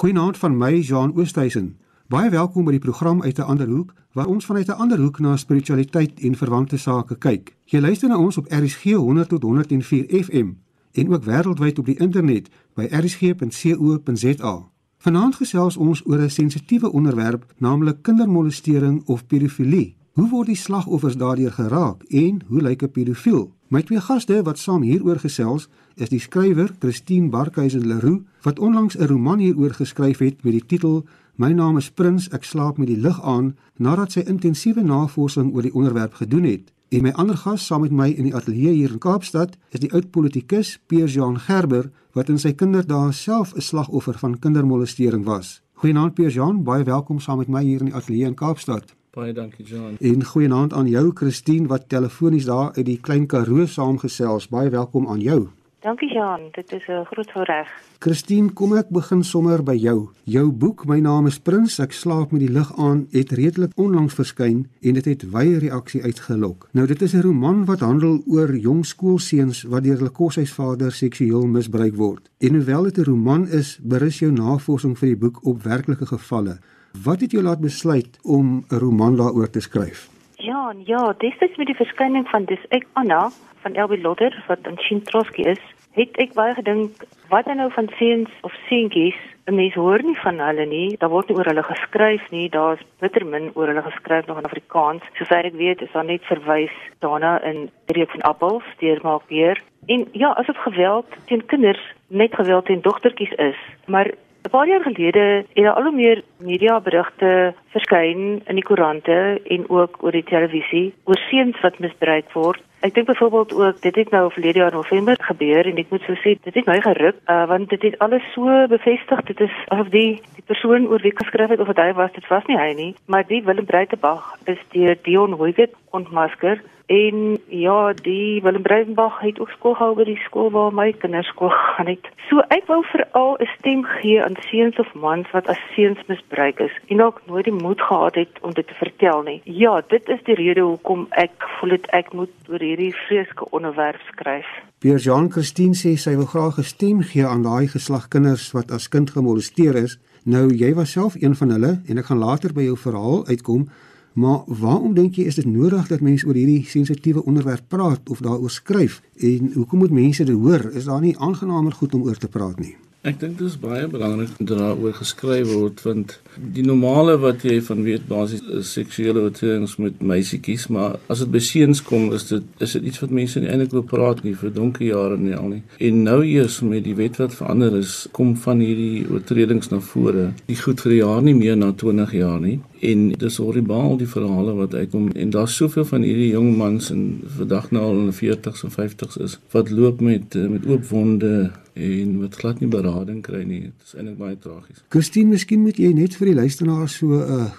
[0.00, 1.76] Goeienaand van my, Jean Oosthuizen.
[2.08, 5.18] Baie welkom by die program uit 'n ander hoek waar ons vanuit 'n ander hoek
[5.18, 7.56] na spiritualiteit en verwante sake kyk.
[7.64, 10.48] Jy luister na ons op RSG 100 tot 104 FM
[10.92, 14.70] en ook wêreldwyd op die internet by rsg.co.za.
[14.98, 19.96] Vanaand gesels ons oor 'n sensitiewe onderwerp, naamlik kindermolestering of pedofilie.
[20.20, 23.52] Hoe word die slagoffers daardeur geraak en hoe lyk 'n pedofiel?
[23.68, 28.98] My twee gaste wat saam hieroor gesels, is die skrywer Christine Barkhuizen Leroux wat onlangs
[28.98, 31.06] 'n roman hieroor geskryf het met die titel
[31.36, 35.62] My naam is Prins, ek slaap met die lig aan nadat sy intensiewe navorsing oor
[35.62, 36.72] die onderwerp gedoen het.
[36.88, 39.92] En my ander gas saam met my in die ateljee hier in Kaapstad is die
[39.92, 45.62] oud politikus Pierre-Jean Gerber wat in sy kinderdae self 'n slagoffer van kindermolestering was.
[45.72, 48.99] Goeienaand Pierre-Jean, baie welkom saam met my hier in die ateljee in Kaapstad.
[49.10, 49.96] Baie dankie John.
[49.98, 54.46] En goeienaand aan jou Christine wat telefonies daar uit die Klein Karoo saamgesels.
[54.48, 55.48] Baie welkom aan jou.
[55.80, 57.68] Dankie Jan, dit is 'n groot voorreg.
[57.98, 60.08] Christine, kom ek begin sommer by jou.
[60.24, 64.14] Jou boek, My naam is Prins, ek slaap met die lig aan, het redelik onlangs
[64.14, 66.68] verskyn en dit het wye reaksie uitgelok.
[66.72, 71.46] Nou dit is 'n roman wat handel oor jong skoolseuns wat deur hulle koshuisvader seksueel
[71.46, 72.30] misbruik word.
[72.38, 76.58] En hoewel dit 'n roman is, berus jou navorsing vir die boek op werklike gevalle.
[76.90, 80.08] Wat het jou laat besluit om 'n roman daaroor te skryf?
[80.36, 83.30] Ja, ja, is met die verskyning van dis ek Anna
[83.62, 86.90] van Elbe Lotter wat in Chintroski is, het ek baie gedink
[87.28, 89.14] wat nou van seuns of seentjies,
[89.46, 92.82] 'n mens hoor nie van hulle nie, daar word nie oor hulle geskryf nie, daar's
[92.98, 95.02] bitter min oor hulle geskryf nog in Afrikaans.
[95.14, 99.62] Sover ek weet, is daar net verwys daarna in Reek van Appels, deur maak weer.
[99.86, 104.10] En ja, asof geweld teen kinders net geweld teen dogtertjies is, maar
[104.42, 109.68] 'n paar jaar gelede het daar al hoe meer mediaberigte verskyn in die koerante en
[109.68, 112.62] ook oor die televisie oor seuns wat misbruik word.
[112.80, 116.16] Ek dink byvoorbeeld ook dit het nou verlede jaar November gebeur en ek moet so
[116.24, 119.88] sê dit het my geruk uh, want dit het alles so bevestig dit is of
[119.92, 122.72] die die persoon oor wie geskryf het of dit hy was dit was nie hy
[122.72, 129.20] nie maar die Willem Breitenberg is deur Dion Hoyget ontmasker En ja, die Willem Breitenberg
[129.20, 132.08] het ook skool gehou by die skool waar my kinders skool gaan het.
[132.26, 136.58] So ek wou veral 'n stem gee aan seuns of mans wat as seuns misbruik
[136.58, 139.40] is en ook nooit die moed gehad het om dit te vertel nie.
[139.44, 144.00] Ja, dit is die rede hoekom ek voel dit ek moet oor hierdie vreeslike onderwerp
[144.12, 144.46] skryf.
[144.78, 148.70] Pierre Jean Christine sê sy wil graag 'n stem gee aan daai geslag kinders wat
[148.70, 149.98] as kind gemolesteer is.
[150.24, 153.70] Nou jy was self een van hulle en ek gaan later by jou verhaal uitkom.
[154.12, 158.20] Maar waarom dink jy is dit nodig dat mense oor hierdie sensitiewe onderwerp praat of
[158.26, 159.00] daaroor skryf?
[159.16, 160.70] En hoekom moet mense dit hoor?
[160.74, 162.76] Is daar nie aangenaamer goed om oor te praat nie?
[163.00, 166.10] Ek dink dit is baie belangrik dat daaroor geskryf word want
[166.56, 171.40] die normale wat jy van weet basies seksuele oortredings met meisietjies, maar as dit by
[171.40, 174.52] seuns kom, is dit is dit iets wat mense nie eintlik wil praat nie vir
[174.52, 175.62] donker jare nie al nie.
[175.80, 180.34] En nou eers met die wet wat verander is, kom van hierdie oortredings na vore.
[180.52, 184.08] Die goed vir die jaar nie meer na 20 jaar nie en dis horribaal die
[184.08, 188.10] verhale wat uitkom en daar's soveel van hierdie jong mans en vandag nou al in
[188.10, 192.68] die 40s en 50s is wat loop met met oop wonde en wat glad nie
[192.68, 193.60] berading kry nie.
[193.60, 194.84] Dit is eintlik baie tragies.
[194.88, 197.50] Christine, miskien moet jy net vir die luisteraars so 'n uh,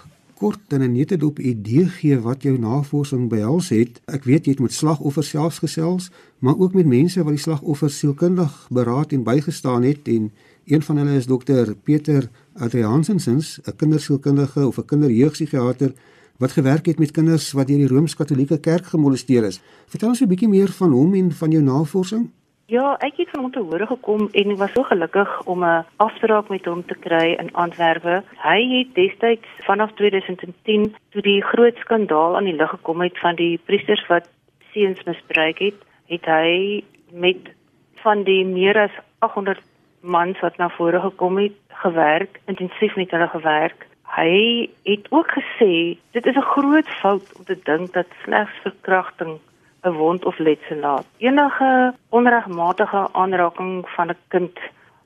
[0.42, 4.00] kort en 'n nette dop idee gee wat jou navorsing behels het.
[4.06, 7.98] Ek weet jy het met slagoffers selfs gesels, maar ook met mense wat die slagoffers
[7.98, 10.32] sielkundig beraad en bygestaan het en
[10.64, 15.92] een van hulle is dokter Pieter Adriansens, 'n kindersielkundige of 'n kinderjeugpsigiater
[16.38, 19.60] wat gewerk het met kinders wat deur die Rooms-Katolieke Kerk gemolesteer is.
[19.86, 22.30] Vertel ons 'n bietjie meer van hom en van jou navorsing.
[22.66, 25.84] Ja, ek het van hom te hore gekom en ek was so gelukkig om 'n
[25.96, 28.22] afspraak met hom te kry in Antwerpe.
[28.36, 33.34] Hy het destyds vanaf 2010 toe die groot skandaal aan die lig gekom het van
[33.36, 34.28] die priesters wat
[34.72, 35.74] seuns misbruik het,
[36.06, 37.36] het hy met
[37.94, 39.60] van die meer as 800
[40.02, 43.86] mans wat na vore gekom het, gewerk, intensief met hulle gewerk.
[44.16, 49.38] Hy het ook gesê dit is 'n groot fout om te dink dat slegs verkrachting
[49.82, 51.06] 'n wond of letsel laat.
[51.18, 54.58] Enige onregmatige aanraking van 'n kind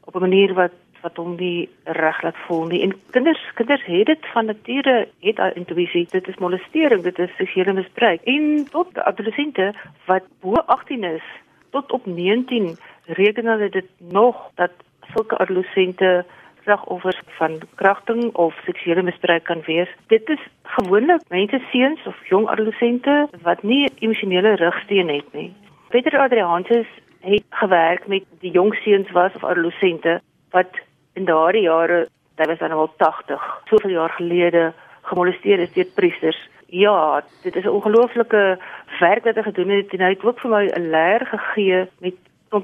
[0.05, 2.83] op 'n manier wat wat hom nie reg laat voel nie.
[2.83, 7.37] En kinders, kinders het dit van nature, het daai intuïsie, dit is molestering, dit is
[7.37, 8.21] seksuele misbruik.
[8.23, 9.75] En tot adolessente
[10.07, 11.23] wat bo 18 is
[11.71, 14.73] tot op 19 reken hulle dit nog dat
[15.13, 16.25] sulke adolessente
[16.67, 19.91] slagoffers van kragting of seksuele misbruik kan wees.
[20.07, 20.43] Dit is
[20.77, 25.53] gewoonlik mense seuns of jong adolessente wat nie emosionele rugsteun het nie.
[25.89, 30.21] Peter Adrianus het gewerk met die jong seuns was of adolessente
[30.51, 30.83] wat
[31.15, 34.73] in daardie jare, dit was dan al 80, soveel jaar gelede
[35.03, 36.39] gemolesteer is deur priesters.
[36.67, 38.59] Ja, dit is 'n ongelooflike
[38.99, 42.15] werk wat hy gedoen het en hy het ook vir my 'n leer gegee met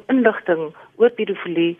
[0.07, 1.79] inligting oor pedofilie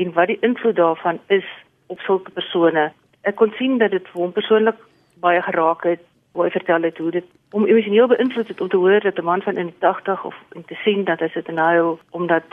[0.00, 1.46] en wat die invloed daarvan is
[1.86, 2.90] op sulke persone.
[3.28, 4.78] Ek kon sien dat dit vir hom persoonlik
[5.20, 6.02] baie geraak het.
[6.32, 9.24] Hoe hy vertel het hoe dit om emosioneel beïnvloed het om te hoor dat 'n
[9.24, 12.44] man van in die 80 of om te sien dat hy sit in huil omdat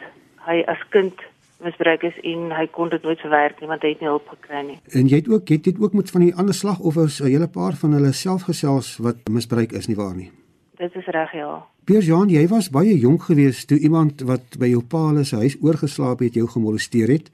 [0.47, 1.13] hy as kind
[1.59, 4.61] misbruik is en hy kon dit nooit verwerk nie want hy het nie hulp gekry
[4.65, 4.79] nie.
[4.91, 7.73] En jy het ook het dit ook met van die ander slagoffers 'n hele paar
[7.73, 10.31] van hulle selfgesels wat misbruik is nie waar nie.
[10.77, 11.65] Dit is reg ja.
[11.83, 15.55] Piers Jan, jy was baie jonk geweest toe iemand wat by jou pa se huis
[15.61, 17.31] oorgeslaap het jou gemolesteer het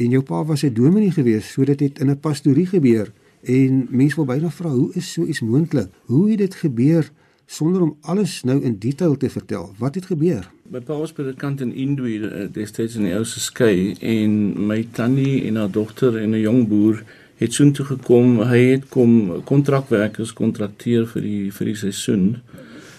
[0.00, 3.12] en jou pa was 'n dominee geweest, so dit het in 'n pastorie gebeur
[3.42, 5.88] en mense wil byna vra hoe is so iets moontlik?
[6.04, 7.10] Hoe het dit gebeur
[7.46, 9.74] sonder om alles nou in detail te vertel?
[9.78, 10.50] Wat het gebeur?
[10.70, 14.86] My pa was predikant in Indue uh, destyds in die ou se skei en my
[14.92, 17.04] tannie en haar dogter en 'n jong boer
[17.36, 18.40] het soheen toe gekom.
[18.40, 22.36] Hy het kom kontrakwerkers kontrakteer vir die vir die seisoen.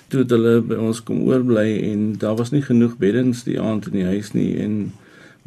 [0.07, 3.89] Toe het hulle by ons kom oorbly en daar was nie genoeg beddens die aand
[3.92, 4.80] in die huis nie en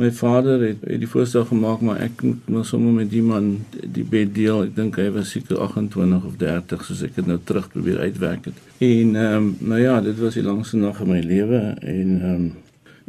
[0.00, 3.50] My vader het, het die voorstel gemaak maar ek moet maar sommer met die man
[3.68, 4.62] die bed deel.
[4.64, 8.48] Ek dink hy was seker 28 of 30 soos ek dit nou terug probeer uitwerk
[8.48, 8.62] het.
[8.78, 12.30] En ehm um, nou ja, dit was die langste nag in my lewe en ehm
[12.32, 12.48] um,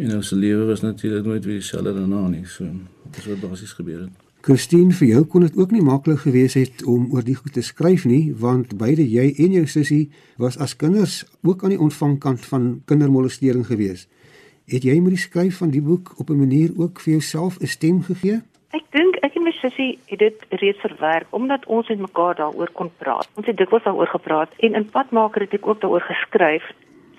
[0.02, 2.44] en ons lewe was natuurlik nooit weer dieselfde daarna nie.
[2.50, 2.68] So
[3.16, 4.31] dis wat basies gebeur het.
[4.42, 7.62] Christine, vir jou kon dit ook nie maklik gewees het om oor die goed te
[7.62, 10.08] skryf nie, want beide jy en jou sussie
[10.42, 14.10] was as kinders ook aan die ontvangkant van kindermolestering geweest.
[14.66, 17.70] Het jy met die skryf van die boek op 'n manier ook vir jouself 'n
[17.70, 18.42] stem gegee?
[18.74, 22.70] Ek dink ek en my sussie het dit reeds verwerk omdat ons met mekaar daaroor
[22.74, 23.30] kon praat.
[23.36, 26.64] Ons het dikwels daaroor gepraat en in Padmaker het ek ook daaroor geskryf,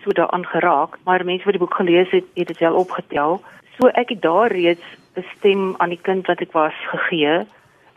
[0.03, 3.41] so daaraan geraak, maar mense wat die boek gelees het, het dit wel opgetel.
[3.79, 4.83] So ek het daar reeds
[5.17, 7.47] 'n stem aan die kind wat ek was gegee.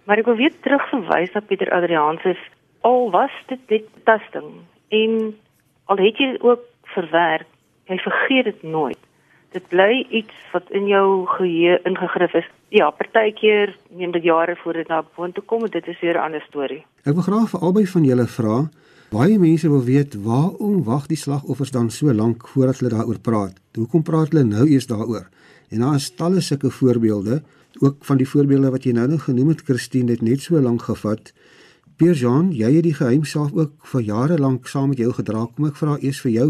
[0.04, 2.38] Maar ek wil weer terugverwys na Pieter Adrianse
[2.82, 4.52] al was dit net tasting
[4.90, 5.36] en
[5.86, 7.48] al het jy ook verwerk,
[7.86, 9.06] jy vergeet dit nooit
[9.56, 12.48] dit bly iets wat in jou geheue ingegrif is.
[12.76, 16.26] Ja, partykeer neem dit jare voor dit na boontoe kom en dit is weer 'n
[16.26, 16.84] ander storie.
[17.06, 18.58] Ek wil graag vir albei van julle vra,
[19.12, 23.56] baie mense wil weet waarom wag die slagoffers dan so lank voordat hulle daaroor praat?
[23.78, 25.26] Hoekom praat hulle nou eers daaroor?
[25.70, 27.42] En daar is talle sulke voorbeelde,
[27.80, 30.82] ook van die voorbeelde wat jy nou nog genoem het, Christine, dit net so lank
[30.88, 31.34] gevat.
[31.96, 35.48] Pierre Jean, jy het die geheim self ook vir jare lank saam met jou gedra.
[35.56, 36.50] Kom ek vra eers vir jou,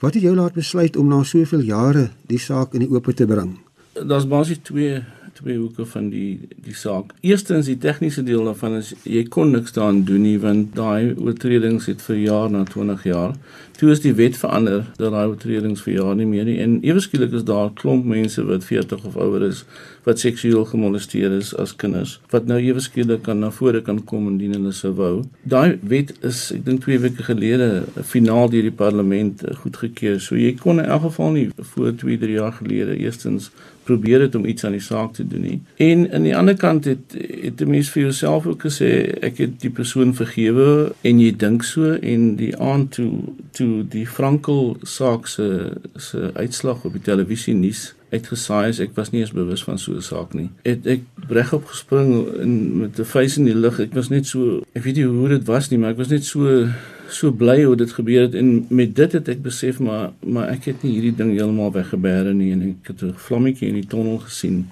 [0.00, 3.26] Wat het jou laat besluit om na soveel jare die saak in die oop te
[3.28, 3.58] bring?
[3.92, 5.02] Daar's basies twee
[5.40, 7.12] twee hoeke van die die saak.
[7.24, 11.88] Eerstens die tegniese deel daarvan is jy kon niks daaraan doen nie want daai oortredings
[11.88, 13.36] het vir jaar na 20 jaar.
[13.80, 17.00] Toe is die wet verander dat daai oortredings vir jaar nie meer nie en ewe
[17.00, 19.62] skielik is daar klomp mense wat 40 of ouer is
[20.04, 24.28] wat seksueel gemolesteer is as kinders wat nou ewe skielik kan na vore kan kom
[24.28, 25.14] indien hulle sou wou.
[25.48, 27.70] Daai wet is ek dink 2 weke gelede
[28.12, 30.20] finaal deur die parlement goedgekeur.
[30.20, 33.48] So jy kon in elk geval nie voor 2, 3 jaar gelede eerstens
[33.90, 35.58] probeer het om iets aan die saak te doen nie.
[35.82, 38.90] En aan die ander kant het het 'n mens vir jouself ook gesê
[39.28, 43.10] ek het die persoon vergewe en jy dink so en die aand toe
[43.50, 45.46] toe die Frankel saak se
[45.96, 49.94] se uitslag op die televisie nuus uitgesaai is ek was nie eens bewus van so
[49.94, 50.50] 'n saak nie.
[50.64, 52.10] Het ek reg op gespring
[52.44, 53.80] in met 'n vuis in die lug.
[53.80, 56.24] Ek was net so ek weet nie hoe dit was nie, maar ek was net
[56.24, 56.66] so
[57.08, 60.64] so bly hoe dit gebeur het en met dit het ek besef maar maar ek
[60.64, 64.18] het nie hierdie ding heeltemal weggebêre nie en ek het 'n vlammetjie in die tonnel
[64.18, 64.68] gesien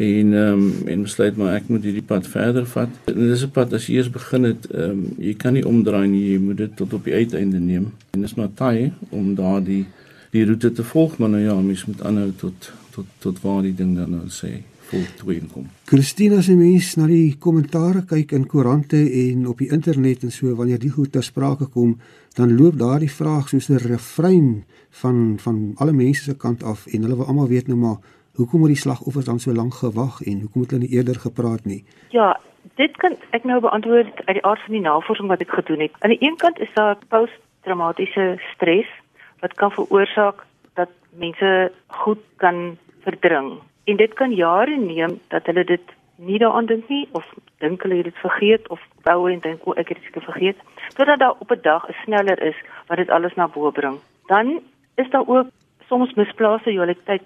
[0.00, 2.88] en ehm um, en besluit maar ek moet hierdie pad verder vat.
[3.12, 6.08] En dis 'n pad as jy eers begin het, ehm um, jy kan nie omdraai
[6.08, 7.92] nie, jy moet dit tot op die uiteinde neem.
[8.10, 9.86] En dis maar taai om daardie
[10.30, 13.74] die roete te volg, maar nou ja, mens moet aanhou tot tot tot waar die
[13.74, 15.68] ding dan nou sê voltooi kom.
[15.84, 20.54] Christina se mens na die kommentare kyk in koerante en op die internet en so
[20.54, 21.98] wanneer die goed ter sprake kom,
[22.34, 27.02] dan loop daardie vraag soos 'n refrein van van alle mense se kant af en
[27.02, 27.98] hulle wil almal weet nou maar
[28.34, 31.64] hoekom het die slagoffers dan so lank gewag en hoekom het hulle nie eerder gepraat
[31.64, 31.84] nie?
[32.10, 32.40] Ja,
[32.74, 35.96] dit kan ek nou beantwoord uit die aard van die navorsing wat ek gedoen het.
[35.98, 38.88] Aan die een kant is daar posttraumatiese stres
[39.40, 43.60] wat kan veroorsaak dat mense goed kan verdring
[43.90, 47.24] En dit kan jare neem dat hulle dit nie daaraan dink nie of
[47.58, 50.58] dink hulle het dit vergeet of bou en dink o, ek het dit vergeet.
[50.94, 53.98] Totdat daar op 'n dag 'n sneller is wat dit alles na bo bring.
[54.26, 54.60] Dan
[54.94, 55.48] is daar ook
[55.88, 57.22] soms misplaaste lojaliteit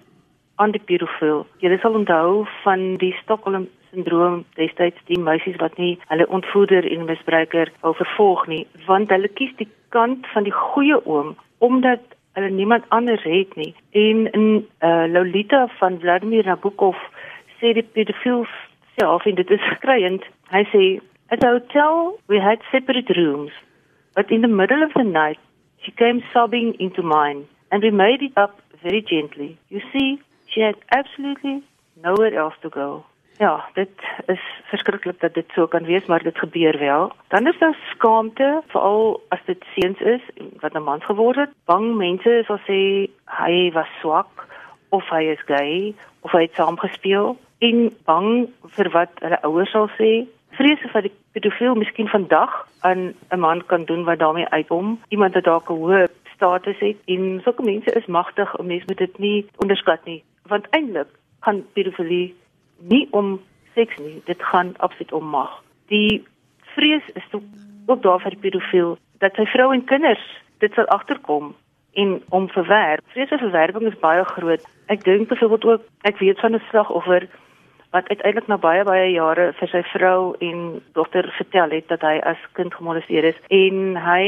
[0.57, 1.47] aan die pedofiel.
[1.63, 7.07] Jy sal onthou van die Stockholm sindroom destyds die meisies wat nie hulle ontvoerder en
[7.09, 11.35] misbruiker wou vervolg nie, want hulle kies die kant van die goeie oom
[11.65, 12.03] omdat
[12.35, 13.73] hulle niemand anders het nie.
[13.93, 14.47] En in
[14.83, 16.99] uh, Lolita van Vladimir Nabokov
[17.61, 18.45] sê die pedofiel
[18.99, 20.27] self en dit is skreiend.
[20.51, 20.85] Hy sê
[21.31, 23.55] at the hotel we had separate rooms,
[24.15, 25.41] but in the middle of the night
[25.83, 29.57] she came sobbing into mine and we made it up very gently.
[29.71, 30.21] You see,
[30.55, 31.63] she had absolutely
[32.03, 33.05] nowhere else to go.
[33.39, 33.91] Ja, dit
[34.27, 37.13] is verskriklik dat dit so kan wees, maar dit gebeur wel.
[37.29, 40.21] Dan is daar skaamte, veral as dit seuns is
[40.61, 41.51] wat 'n man geword het.
[41.65, 44.47] Bang mense sal sê hy was swak
[44.89, 49.89] of hy is gay of hy het saamgespeel en bang vir wat hulle ouers sal
[49.89, 50.27] sê.
[50.51, 55.01] Vrees vir die pedofiel miskien vandag aan 'n man kan doen wat daarmee uitkom.
[55.09, 58.99] Iemand wat dalk 'n hoë status het en sulke mense is magtig, 'n mens moet
[58.99, 61.09] dit nie onderskat nie, want eintlik
[61.41, 62.35] gaan pedofilie
[62.79, 63.41] nie om
[63.75, 65.63] seks nie, dit gaan absoluut om mag.
[65.93, 66.25] Die
[66.75, 67.45] vrees is ook,
[67.87, 70.25] ook daar vir die pedofiel dat sy vrou en kinders
[70.63, 71.55] dit sal agterkom
[71.95, 73.05] en om verwerp.
[73.15, 74.63] Vrees vir verwerping is baie groot.
[74.93, 77.29] Ek dink byvoorbeeld ook ek weet van 'n slagoffer
[77.95, 82.19] wat uiteindelik na baie baie jare vir sy vrou en dogter vertel het dat hy
[82.27, 84.25] as kind gemolesteer is en hy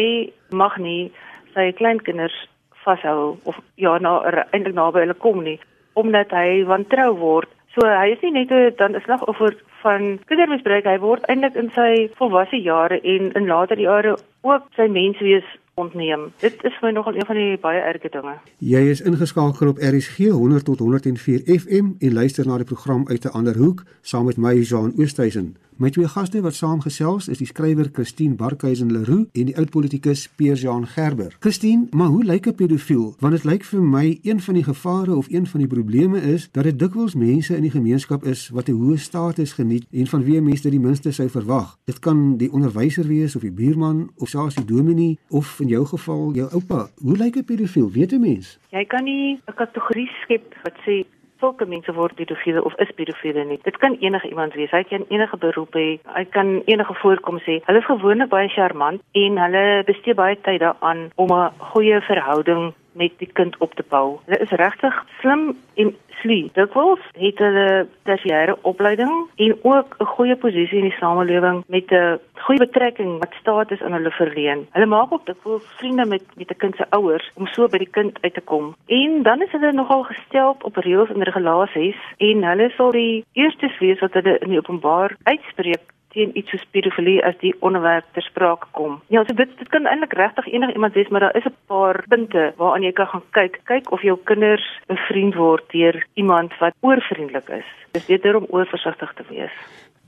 [0.50, 1.10] mag nie
[1.54, 2.36] sy kleinkinders
[2.84, 4.12] vashou of ja na
[4.52, 5.58] eintlik naby hulle kom nie
[5.96, 7.50] omdat hy wantrou word.
[7.74, 11.70] So hy is nie net 'n dan 'n slagoffer van kindermisbruik, hy word eintlik in
[11.74, 16.32] sy volwasse jare en in later jare ook sy menswees ontneem.
[16.40, 18.34] Dit is vir my nogal een van die baie erge dinge.
[18.58, 23.24] Jy is ingeskakel op RSG 100 tot 104 FM en luister na die program uit
[23.24, 25.56] 'n ander hoek saam met my Jean Oosthuizen.
[25.76, 30.22] My twee gaste wat saamgesels is die skrywer Christine Barkhuizen Leroux en die oud politikus
[30.40, 31.36] Pierre-Jean Gerber.
[31.44, 33.14] Christine, maar hoe lyk 'n pedofiel?
[33.18, 36.48] Want dit lyk vir my een van die gevare of een van die probleme is
[36.52, 40.24] dat dit dikwels mense in die gemeenskap is wat 'n hoë status geniet en van
[40.24, 41.78] wie mense die minste sou verwag.
[41.84, 45.86] Dit kan die onderwyser wees of die buurman of selfs die dominee of in jou
[45.86, 46.80] geval jou oupa.
[47.02, 47.90] Hoe lyk 'n pedofiel?
[47.90, 48.58] Weet 'n mens?
[48.70, 51.04] Jy kan nie 'n kategorie skep wat sê
[51.40, 53.58] sulke mense word pedofiele of is pedofiele nie.
[53.62, 54.70] Dit kan enige iemand wees.
[54.70, 55.98] Hy kan enige beroep hê.
[56.16, 57.60] Hy kan enige voorkoms hê.
[57.66, 62.72] Hulle is gewoonlik baie charmant en hulle bestee baie tyd daaraan om 'n goeie verhouding
[62.96, 64.18] met die kind op te bou.
[64.24, 66.50] Hulle is regtig slim en slie.
[66.56, 71.90] Dit wels het hulle tersiêre opleiding en ook 'n goeie posisie in die samelewing met
[71.90, 74.66] 'n goeie betrekking wat staat is aan hulle verleen.
[74.70, 77.78] Hulle maak ook dit wil vriende met met 'n kind se ouers om so by
[77.78, 78.74] die kind uit te kom.
[78.86, 83.78] En dan is hulle nogal gestel op reëls en regulasies en hulle sal die eerstes
[83.78, 88.24] wees wat hulle in die openbaar uitspreek teen iets soos pedofilie as die onderwerp ter
[88.24, 88.98] sprake kom.
[89.12, 92.04] Ja, so dit dit kan eintlik regtig enige iemand wees, maar daar is 'n paar
[92.08, 93.60] punte waaraan jy kan gaan kyk.
[93.64, 97.68] Kyk of jou kinders bevriend word deur iemand wat oorvriendelik is.
[97.92, 99.54] Dis beter om oorversigtig te wees.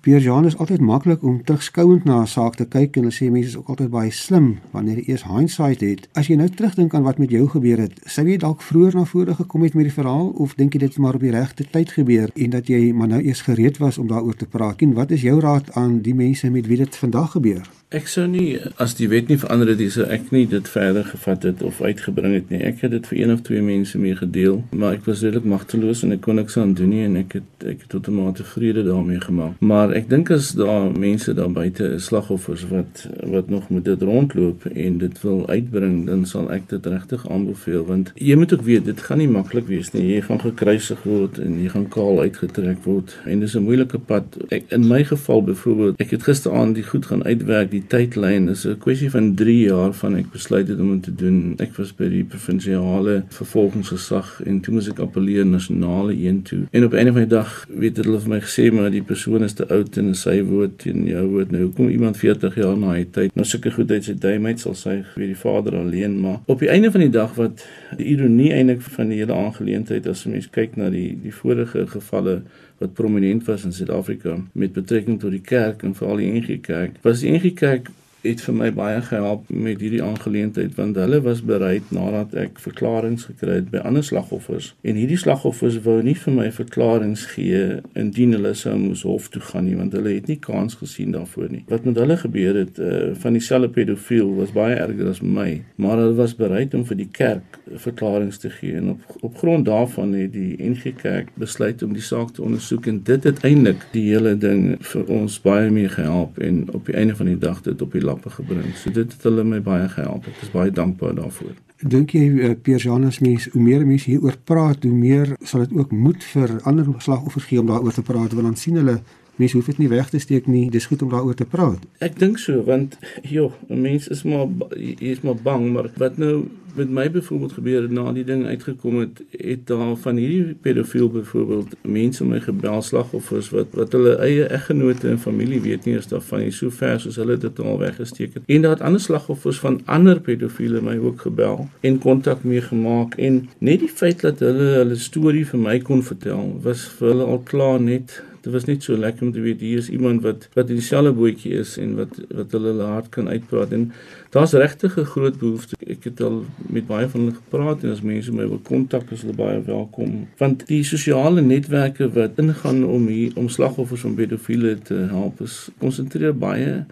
[0.08, 3.30] Pierre Jean is altyd maklik om terugskouend na 'n saak te kyk en hulle sê
[3.30, 6.08] mense is ook altyd baie slim wanneer jy eers hindsight het.
[6.12, 9.04] As jy nou terugdink aan wat met jou gebeur het, sou jy dalk vroeër na
[9.04, 11.64] vore gekom het met die verhaal of dink jy dit het maar op die regte
[11.70, 14.80] tyd gebeur en dat jy maar nou eers gereed was om daaroor te praat?
[14.80, 17.77] En wat is jou raad aan die mense met wie dit vandag gebeur?
[17.88, 21.46] Ek sou nie as die wet nie verander het, sou ek nie dit verder gevat
[21.48, 22.58] het of uitgebring het nie.
[22.68, 26.02] Ek het dit vir een of twee mense mee gedeel, maar ek was redelik magteloos
[26.04, 28.44] en ek kon niks aan doen nie en ek het ek het tot 'n mate
[28.44, 29.54] vrede daarmee gemaak.
[29.64, 34.02] Maar ek dink as daar mense daar buite is slagoffers wat wat nog met dit
[34.02, 38.68] rondloop en dit wil uitbring, dan sal ek dit regtig aanbeveel want jy moet ook
[38.68, 40.12] weet dit gaan nie maklik wees nie.
[40.12, 44.36] Jy gaan gekruisig word en jy gaan kaal uitgetrek word en dis 'n moeilike pad.
[44.48, 48.66] Ek in my geval byvoorbeeld, ek het gisteraand die goed gaan uitwerk die tydlyn is
[48.66, 51.54] 'n kwessie van 3 jaar van ek besluit het om dit te doen.
[51.58, 56.66] Ek was by die provinsiale vervolgingsgesag en toe moes ek appeleer nasionale een toe.
[56.72, 59.52] En op 'n of ander dag weet hulle vir my gesê maar die persoon is
[59.52, 61.50] te oud en sy woord teen jou woord.
[61.50, 63.34] Nou kom iemand 40 jaar na hy tyd.
[63.34, 66.68] Nou sulke goed uit sy duimheid sal sy vir die vader alleen maar op die
[66.68, 67.66] einde van die dag wat
[67.96, 71.86] die ironie eintlik van die hele aangeleentheid as jy mens kyk na die die vorige
[71.86, 72.42] gevalle
[72.78, 76.98] wat prominent was in Suid-Afrika met betrekking tot die kerk en veral die NG Kerk.
[77.02, 77.90] Was die NG Kerk
[78.22, 83.22] het vir my baie gehelp met hierdie aangeleentheid want hulle was bereid nadat ek verklaringe
[83.30, 84.72] gekry het by ander slagoffers.
[84.82, 87.62] En hierdie slagoffers wou nie vir my verklaringe gee
[87.98, 91.50] indien hulle sou moes hof toe gaan nie want hulle het nie kans gesien daarvoor
[91.52, 91.64] nie.
[91.70, 95.98] Wat met hulle gebeur het uh, van dieselfde pedofiel was baie erger as my maar
[96.00, 98.76] hulle was bereid om vir die kerk verklaringe te gee.
[98.76, 102.86] En op op grond daarvan het die NG Kerk besluit om die saak te ondersoek
[102.86, 106.94] en dit het eintlik die hele ding vir ons baie meer gehelp en op die
[106.94, 108.74] einde van die dag dit op die lappe gebring.
[108.80, 110.26] So dit het hulle my baie gehelp.
[110.30, 111.54] Ek is baie dankbaar daarvoor.
[111.78, 115.76] Dink jy uh, Piers Janus mens hoe meer mense hieroor praat, hoe meer sal dit
[115.78, 118.98] ook moed vir ander slagoffers gee om daaroor te praat want dan sien hulle
[119.38, 120.64] mense hoef dit nie weg te steek nie.
[120.74, 121.84] Dis goed om daaroor te praat.
[122.02, 126.18] Ek dink so want joh, 'n mens is maar jy is maar bang, maar wat
[126.18, 130.54] nou met my byvoorbeeld gebeur het na die ding uitgekom het, het daar van hierdie
[130.60, 135.94] pedofiel byvoorbeeld mense my gebel slagoffers wat wat hulle eie eggenote en familie weet nie
[135.94, 138.42] eens daarvan nie, so ver soos hulle dit al weggesteek het.
[138.46, 143.14] En daar het ander slagoffers van ander pedofiele my ook gebel en kontak mee gemaak
[143.14, 147.24] en net die feit dat hulle hulle storie vir my kon vertel was vir hulle
[147.24, 150.48] al klaar net Dit was net so lekker om te weet hier is iemand wat
[150.54, 153.88] wat in dieselfde bootjie is en wat wat hulle hulle hart kan uitpraat en
[154.34, 155.76] daar's regtig 'n groot behoefte.
[155.86, 159.22] Ek het al met baie van hulle gepraat en as mense my wil kontak, is
[159.22, 160.28] hulle baie welkom.
[160.38, 165.68] Want die sosiale netwerke wat ingaan om hier om slagoffers van pedofiele te help, is
[165.78, 166.84] konsentreer baie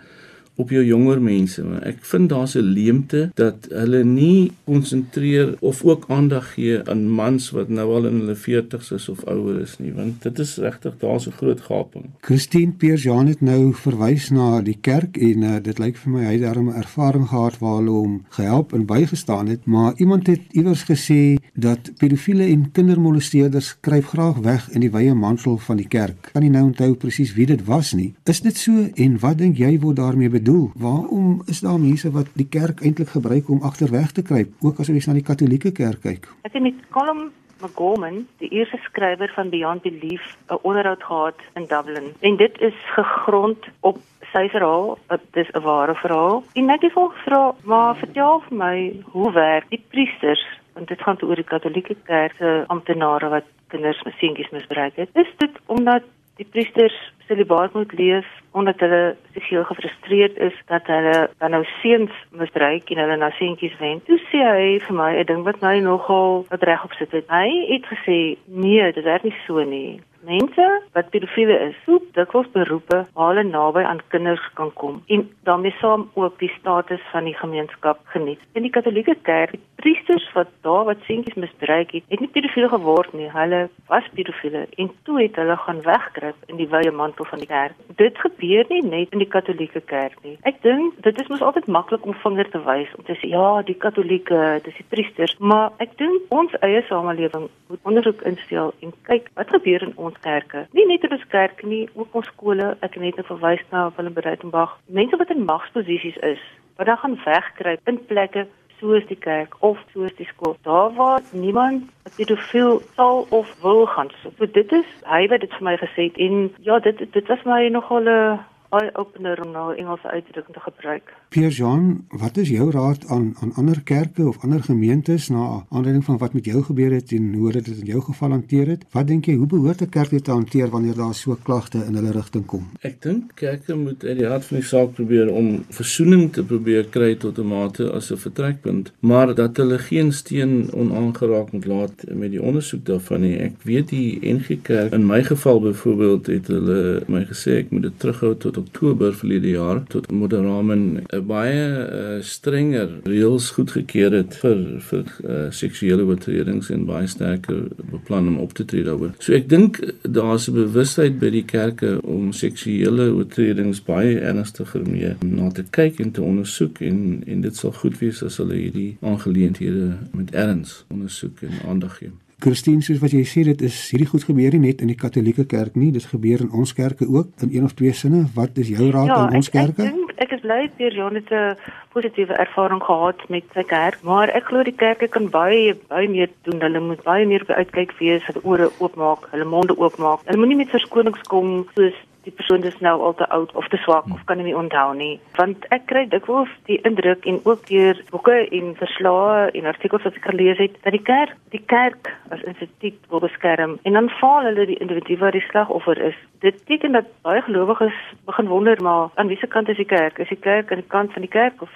[0.56, 1.62] op jou jonger mense.
[1.82, 7.50] Ek vind daar's 'n leemte dat hulle nie konsentreer of ook aandag gee aan mans
[7.50, 10.94] wat nou al in hulle 40's is of ouer is nie, want dit is regtig
[10.98, 12.04] daar's 'n groot gaping.
[12.20, 16.32] Christine Pierre-Jean het nou verwys na die kerk en uh, dit lyk vir my hy
[16.32, 20.84] het daarmee ervaring gehad waar hulle hom gehelp en bygestaan het, maar iemand het iewers
[20.84, 26.28] gesê dat pedofiele en kindermolesteerders skryf graag weg in die wye mantel van die kerk.
[26.32, 28.14] Kan nie nou onthou presies wie dit was nie.
[28.24, 30.45] Is dit so en wat dink jy word daarmee bedoel?
[30.74, 34.88] Waarom is daar mense wat die kerk eintlik gebruik om agterweg te kruip, ook as
[34.88, 36.28] ons na die Katolieke kerk kyk?
[36.46, 37.30] Ek het met Colm
[37.62, 42.12] McGorman, die eerste skrywer van Beyond Belief, 'n onderhoud gehad in Dublin.
[42.20, 43.98] En dit is gegrond op
[44.32, 46.44] sy verhaal, dit is 'n ware verhaal.
[46.52, 51.22] En het hom gevra, "Maar vertel vir my, hoe werk die priesters?" Want dit gaan
[51.22, 55.08] oor die Katolieke kerk se amptenare wat kinders met seentjies misbruik het.
[55.12, 56.02] Is dit omdat
[56.36, 62.12] die priesters celibaat moet leef omdat hulle seksueel gefrustreerd is dat hulle dan nou seuns
[62.30, 64.04] misbruik en hulle na seentjies wend.
[64.08, 67.28] Toe sê hy vir my 'n ding wat my nogal wat reg op sit het.
[67.28, 70.00] Hy het gesê nee, dit werk nie so nie.
[70.26, 75.20] Mense wat pedofiele is, soek dikwels beroepe waar hulle naby aan kinders kan kom en
[75.46, 78.40] daarmee saam ook die status van die gemeenskap geniet.
[78.52, 82.68] In die Katolieke Kerk, die priesters wat daar wat seentjies misbruik het, het nie pedofiele
[82.68, 83.30] geword nie.
[83.30, 87.46] Hulle was pedofiele en toe het hulle gaan wegkruip in die wye mantel van die
[87.46, 87.74] kerk.
[87.96, 90.36] Dit gebeur nie net in die Katolieke Kerk nie.
[90.42, 93.62] Ek dink dit is mos altyd maklik om vinger te wys om te sê ja,
[93.62, 98.92] die Katolieke, dis die priesters, maar ek dink ons eie samelewing moet ondersoek instel en
[99.08, 100.66] kyk wat gebeur in ons kerke.
[100.72, 102.74] Nie net in ons kerke nie, ook ons skole.
[102.80, 104.76] Ek het net verwys na Willem Breitenberg.
[104.86, 106.42] Mense wat in magsposisies is,
[106.76, 108.46] wat dan gaan wegkruip in plekke
[108.80, 110.56] soos die kerk of soos die skool.
[110.62, 114.36] Daar waar niemand pedofiel sal of wil gaan soek.
[114.38, 117.42] So dit is hy wat dit vir my gesê het en ja, dit dit was
[117.44, 118.38] my nogal 'n
[118.70, 121.12] eye opener om nou Engelse uitdrukking te gebruik.
[121.28, 126.04] Pierre Jean, wat is jou raad aan aan ander kerke of ander gemeentes na aanleiding
[126.04, 128.84] van wat met jou gebeur het en hoe dit in jou geval hanteer het?
[128.92, 131.94] Wat dink jy hoe behoort 'n kerk dit te hanteer wanneer daar so klagte in
[131.94, 132.68] hulle rigting kom?
[132.80, 136.84] Ek dink kerke moet uit die hart van die saak probeer om versoening te probeer
[136.84, 142.04] kry tot 'n mate as 'n vertrekpunt, maar dat hulle geen steen onaangeraak moet laat
[142.08, 143.36] met die ondersoek daarvan nie.
[143.38, 147.82] Ek weet die NG Kerk in my geval byvoorbeeld het hulle my gesê ek moet
[147.82, 154.36] dit terughou tot Oktober verlede jaar tot Moderamen 'n baie uh, strenger reëls goedgekeur het
[154.42, 159.14] vir vir uh, seksuele oortredings en baie sterker beplan om op te tree daaroor.
[159.18, 165.14] So ek dink daar's 'n bewustheid by die kerke om seksuele oortredings baie ernstiger mee
[165.20, 168.96] na te kyk en te ondersoek en en dit sal goed wees as hulle hierdie
[169.00, 172.12] aangeleenthede met erns ondersoek en aandag gee.
[172.38, 175.46] Christine, soos wat jy sê, dit is hierdie goed gebeur nie net in die Katolieke
[175.48, 178.26] kerk nie, dit gebeur in ons kerke ook in een of twee sinne.
[178.34, 179.86] Wat is jou raad Ja, aan ons ek, ek kerke?
[179.88, 181.56] dink ek is bly Jan het 'n
[181.92, 186.28] positiewe ervaring gehad met sy kerk, maar ek glo die kerke kan baie baie meer
[186.42, 186.60] doen.
[186.60, 190.20] Hulle moet baie meer op uitkyk wees, hulle ore oopmaak, hulle monde oopmaak.
[190.26, 191.94] Hulle moenie met verskonings kom soos
[192.26, 195.14] die persoon is nou al te oud of te swak of kan nie onthou nie.
[195.38, 200.18] Want ek kry dikwels die indruk en ook deur boeke en verslae en artikels wat
[200.18, 204.48] ek gelees het dat die kerk die kerk as instituut wil beskerm en dan faal
[204.48, 206.18] hulle die individu wat die slagoffer is.
[206.44, 207.96] Dit beteken dat baie gelowiges
[208.28, 210.18] begin wonder maar aan wiese kant is die kerk?
[210.18, 211.70] Is die kerk aan die kant van die kerk of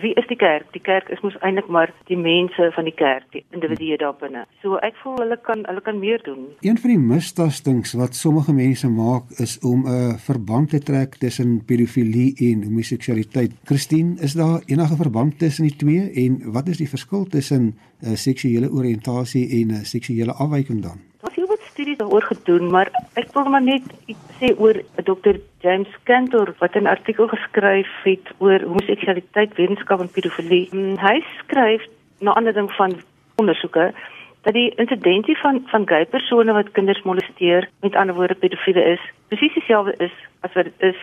[0.00, 0.66] wie is die kerk?
[0.72, 4.44] Die kerk is mos eintlik maar die mense van die kerk, die individue daar binne.
[4.62, 6.46] So ek voel hulle kan hulle kan meer doen.
[6.66, 11.64] Een van die mistastings wat sommige mense maak is om 'n verband te trek tussen
[11.64, 13.52] pedofilie en homoseksualiteit.
[13.64, 18.14] Christine, is daar enige verband tussen die twee en wat is die verskil tussen uh,
[18.14, 21.00] seksuele oriëntasie en uh, seksuele afwyking dan?
[21.20, 23.84] Daar's heel wat studies daaroor gedoen, maar ek wil maar net
[24.38, 25.38] sê oor Dr.
[25.62, 30.68] James Cantor wat 'n artikel geskryf het oor homoseksualiteit, wetenskap en pedofilie.
[30.70, 31.82] Hmm, Hy skryf
[32.20, 33.00] na aanleiding van
[33.36, 33.94] ondersoeke
[34.42, 39.00] dat die insidensie van van gay persone wat kinders molesteer, met ander woorde pedofiele is,
[39.28, 41.00] presies dieselfde is as wat dit is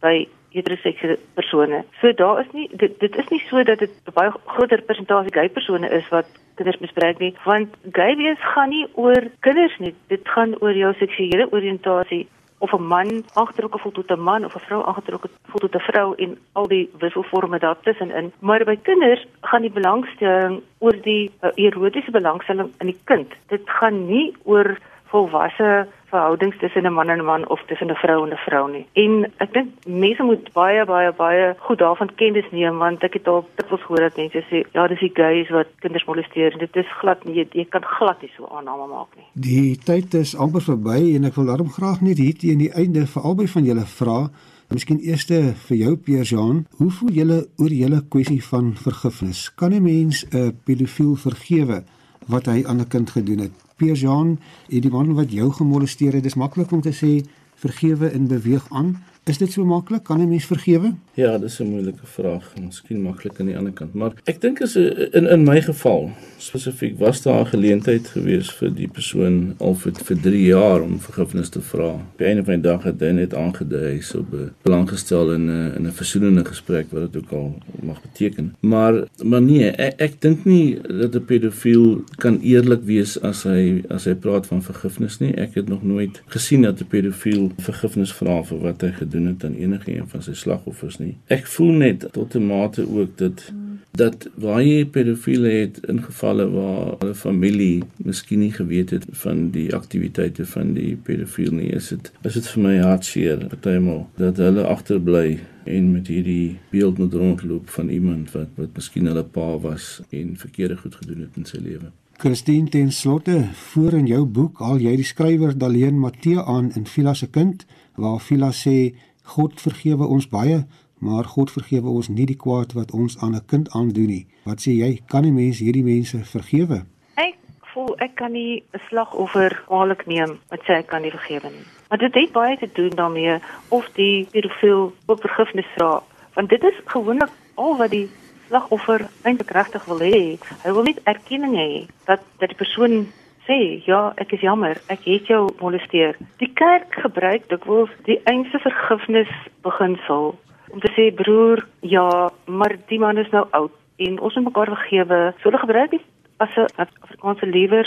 [0.00, 1.84] by heteroseksuele persone.
[2.00, 5.48] So daar is nie dit, dit is nie so dat dit baie groter persentasie gay
[5.48, 9.94] persone is wat kinders misbruik nie, want gay wees gaan nie oor kinders nie.
[10.12, 12.24] Dit gaan oor jou seksuele oriëntasie
[12.64, 15.86] of 'n man aangetrokke voel tot 'n man of 'n vrou aangetrokke voel tot 'n
[15.90, 18.32] vrou en al die wisselforme daartussenin.
[18.38, 23.28] Maar by kinders gaan die belangstelling oor die uh, erotiese belangstelling in die kind.
[23.48, 24.78] Dit gaan nie oor
[25.12, 28.64] volwasse verhoudings tussen 'n man en 'n man of tussen 'n vrou en 'n vrou
[28.70, 28.86] nie.
[29.04, 29.12] En
[29.44, 33.44] ek dink mense moet baie baie baie goed daarvan kennis neem want ek het al
[33.56, 36.58] dikwels gehoor dat mense sê ja, dis die gays wat kinders molesteer.
[36.58, 39.26] Dit is glad nie jy kan glad nie so aanname maak nie.
[39.32, 43.06] Die tyd is amper verby en ek wil daarom graag net hier teen die einde
[43.06, 44.30] vir albei van julle vra
[44.72, 45.26] Miskien eers
[45.68, 49.50] vir jou Pierre Jean, hoe voel julle oor hele kwessie van vergifnis?
[49.54, 51.84] Kan 'n mens 'n pedofiel vergewe
[52.26, 53.52] wat hy aan 'n kind gedoen het?
[53.76, 58.26] Pierre Jean, die man wat jou gemolesteer het, dis maklik om te sê vergewe en
[58.26, 59.02] beweeg aan.
[59.24, 60.02] Is dit so maklik?
[60.04, 60.94] Kan 'n mens vergewe?
[61.14, 62.52] Ja, dis 'n moeilike vraag.
[62.60, 66.98] Miskien maklik aan die ander kant, maar ek dink is in in my geval spesifiek
[66.98, 71.48] was daar 'n geleentheid gewees vir die persoon al vir vir 3 jaar om vergifnis
[71.48, 71.88] te vra.
[71.88, 74.24] Op 'n of ander dag het hy net aangedui hy sou
[74.62, 78.54] belang gestel in 'n in 'n versoenende gesprek wat dit ook al mag beteken.
[78.60, 83.82] Maar maar nee, ek, ek dink nie dat 'n pedofiel kan eerlik wees as hy
[83.88, 85.34] as hy praat van vergifnis nie.
[85.34, 89.44] Ek het nog nooit gesien dat 'n pedofiel vergifnis vra vir wat hy gedoen het
[89.44, 91.16] aan enige een van sy slagoffers nie.
[91.26, 93.52] Ek voel net tot 'n mate ook dat
[93.94, 99.50] dat waar jy pedofiele het in gevalle waar 'n familie miskien nie geweet het van
[99.50, 104.36] die aktiwiteite van die pedofiel nie, is dit is dit vir my hartseer partymal dat
[104.36, 109.58] hulle agterbly en met hierdie beeld moet rondloop van iemand wat wat miskien hulle pa
[109.58, 111.90] was en verkeerde goed gedoen het in sy lewe.
[112.16, 116.86] Christine ten slotte, voor in jou boek al jy die skrywer Daleen Matthee aan in
[116.86, 117.64] Vila se kind
[117.98, 118.94] waar Vila sê
[119.34, 120.60] God vergewe ons baie,
[121.02, 124.26] maar God vergewe ons nie die kwaad wat ons aan 'n kind aandoen nie.
[124.44, 126.84] Wat sê jy, kan 'n mens hierdie mense vergewe?
[127.16, 127.36] Ek
[127.74, 131.66] voel ek kan nie 'n slagoffer kwaadlik neem wat sê ek kan nie vergewe nie.
[131.88, 136.02] Maar dit het baie te doen daarmee of die pedofiel op vergifnis vra,
[136.34, 138.08] want dit is gewoonlik al wat die
[138.54, 140.38] slagoffer eintlik regtig wil hê.
[140.62, 141.70] Hy wil net erkenning hê
[142.06, 143.06] dat dat die persoon
[143.48, 146.16] sê ja, ek is jammer, ek het jou molesteer.
[146.40, 149.30] Die kerk gebruik dikwels die einste vergifnis
[149.66, 150.32] beginsel
[150.72, 154.72] om te sê broer, ja, maar die man is nou oud en ons moet mekaar
[154.74, 155.20] vergewe.
[155.38, 156.06] So hulle gebruik dit
[156.38, 157.86] as 'n Afrikaanse liewer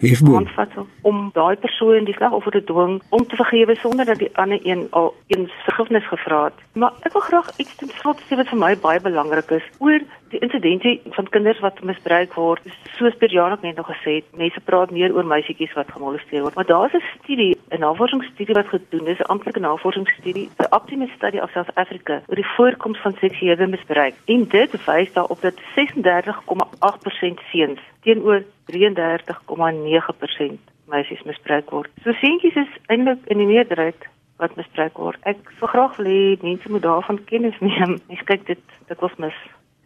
[0.00, 0.70] aanvat
[1.02, 4.86] om daai persoon die slagoffer te dwing om te vergewe sonder dat die ander een
[4.90, 6.54] al eens vergifnis gevra het.
[6.72, 9.98] Maar ek wil graag iets ten slotte sê wat vir my baie belangrik is oor
[10.30, 12.62] die insidente van kinders wat misbruik word.
[12.98, 16.54] Soos Perjana net nog gesê het, mense praat meer oor meisietjies wat gemolesteer word.
[16.54, 21.38] Maar daar's 'n studie, 'n navorsingsstudie wat gedoen is, 'n amptelike navorsingsstudie, the Optimist Study
[21.38, 24.14] of South Africa oor die voorkoms van seksuele misbruik.
[24.24, 31.90] En dit wys daarop dat 36,8% seuns teenoor 33,9% meisies misbruik word.
[32.02, 35.18] So seentjies is eintlik in die meerderheid wat misbruik word.
[35.22, 37.98] Ek sou graag wil hê mense moet daarvan kennis neem.
[38.08, 39.38] Ek kyk dit dit was mis.